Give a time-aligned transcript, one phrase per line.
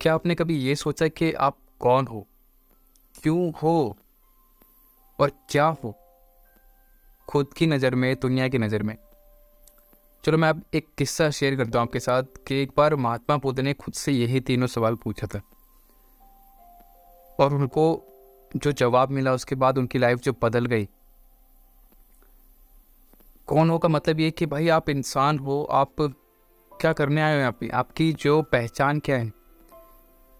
[0.00, 2.26] क्या आपने कभी ये सोचा कि आप कौन हो?
[3.22, 3.96] क्यों हो?
[5.20, 5.94] और क्या हो?
[7.28, 8.96] खुद की नज़र में, दुनिया की नज़र में।
[10.24, 13.60] चलो मैं अब एक किस्सा शेयर करता हूँ आपके साथ कि एक बार महात्मा बुद्ध
[13.60, 15.40] ने खुद से यही तीनों सवाल पूछा था।
[17.40, 18.04] और उनको
[18.56, 20.88] जो जवाब मिला उसके बाद उनकी लाइफ जो बदल गई।
[23.46, 25.94] कौन हो का मतलब ये कि भाई आप इंसान हो, आप
[26.80, 27.68] क्या करने आए हो यहाँ पे?
[27.68, 29.37] आपकी जो पहचान क्या है?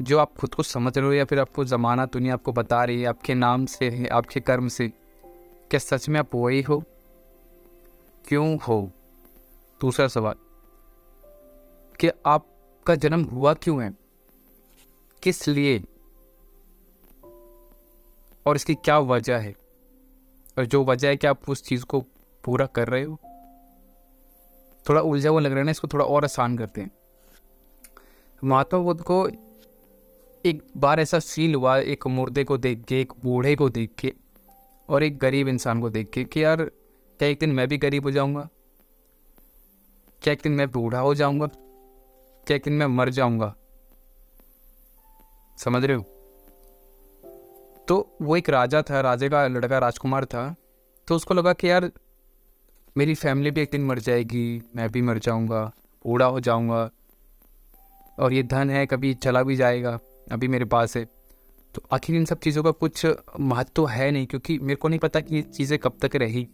[0.00, 3.00] जो आप खुद को समझ रहे हो या फिर आपको ज़माना, दुनिया आपको बता रही
[3.00, 4.88] है, आपके नाम से आपके कर्म से।
[5.70, 6.84] क्या सच में आप वही हो?
[8.28, 8.90] क्यों हो?
[9.80, 10.34] दूसरा सवाल।
[12.00, 13.94] कि आपका जन्म हुआ क्यों है?
[15.22, 15.84] किस लिए?
[18.46, 19.54] और इसकी क्या वजह है?
[20.58, 22.00] और जो वजह है कि आप उस चीज़ को
[22.44, 23.18] पूरा कर रहे हो?
[24.88, 26.90] थोड़ा उलझा हुआ लग रहा है ना, इसको थोड़ा और आसान करते हैं।
[28.44, 29.28] महात्मा बुद्ध को
[30.44, 34.12] एक बार ऐसा फील हुआ, एक मुर्दे को देख के, एक बूढ़े को देख के
[34.88, 36.62] और एक गरीब इंसान को देख के कि यार,
[37.20, 38.48] क्या एक दिन मैं भी गरीब हो जाऊँगा?
[40.22, 41.46] क्या एक दिन मैं बूढ़ा हो जाऊँगा?
[42.46, 43.54] क्या एक दिन मैं मर जाऊँगा?
[45.58, 46.02] समझ रहे हो?
[47.88, 50.54] तो वो एक राजा था, राजे का लड़का राजकुमार था
[51.08, 51.90] तो उसको लगा कि यार,
[52.96, 55.64] मेरी फैमिली भी एक दिन मर जाएगी, मैं भी मर जाऊँगा,
[56.04, 56.90] बूढ़ा हो जाऊँगा
[58.18, 59.98] और ये धन है, कभी चला भी जाएगा।
[60.30, 61.04] अभी मेरे पास है।
[61.74, 63.06] तो आखिर इन सब चीज़ों का कुछ
[63.40, 66.46] महत्व तो है नहीं क्योंकि मेरे को नहीं पता कि ये चीज़ें कब तक रही।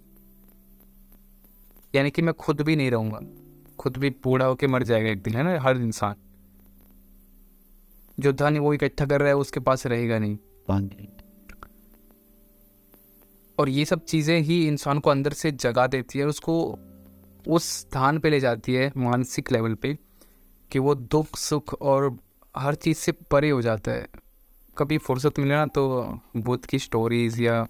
[1.95, 3.21] यानी कि मैं खुद भी नहीं रहूँगा।
[3.79, 6.15] खुद भी बूढ़ा होकर मर जाएगा एक दिन है ना हर इंसान।
[8.19, 10.37] जो धन वो इकट्ठा कर रहा है उसके पास रहेगा नहीं।
[13.59, 16.57] और ये सब चीज़ें ही इंसान को अंदर से जगा देती है उसको
[17.47, 19.97] उस स्थान पे ले जाती है मानसिक लेवल पे
[20.71, 22.09] कि वो दुख सुख और
[22.59, 24.07] हर चीज़ से परे हो जाता है।
[24.79, 27.67] कभी फुर्सत मिले ना तो बुद्ध की स्टोरीज़ या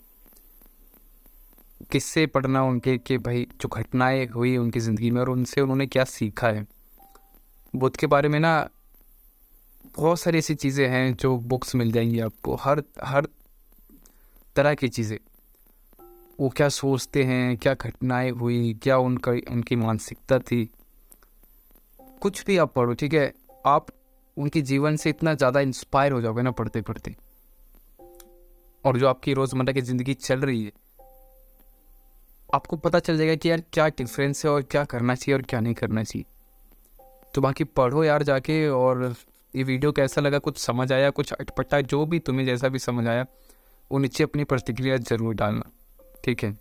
[1.90, 6.04] किससे पढ़ना उनके कि भाई जो घटनाएँ हुई उनकी ज़िंदगी में और उनसे उन्होंने क्या
[6.04, 6.66] सीखा है।
[7.76, 8.68] बुद्ध के बारे में ना
[9.96, 13.28] बहुत सारी ऐसी चीज़ें हैं जो बुक्स मिल जाएँगी आपको। हर हर
[14.56, 15.18] तरह की चीज़ें।
[16.40, 20.70] वो क्या सोचते हैं, क्या घटनाएँ हुई, क्या उनका, उनकी मानसिकता थी।
[22.20, 23.34] कुछ भी आप पढ़ो, ठीक है?
[23.66, 23.86] आप
[24.36, 27.14] उनके जीवन से इतना ज़्यादा इंस्पायर हो जाओगे ना पढ़ते पढ़ते।
[28.84, 30.72] और जो आपकी रोज़मर्रा की ज़िंदगी चल रही है,
[32.50, 35.60] आपको पता चल जाएगा कि यार क्या डिफरेंस है और क्या करना चाहिए और क्या
[35.60, 36.24] नहीं करना चाहिए।
[37.34, 39.14] तो बाकी पढ़ो यार जाके और
[39.54, 43.06] ये वीडियो कैसा लगा, कुछ समझ आया, कुछ अटपटा, जो भी तुम्हें जैसा भी समझ
[43.06, 43.26] आया,
[43.90, 45.70] वो नीचे अपनी प्रतिक्रिया ज़रूर डालना।
[46.24, 46.56] ठीक है?